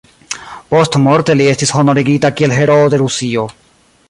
[0.73, 3.47] Postmorte li estis honorigita kiel Heroo de Rusio.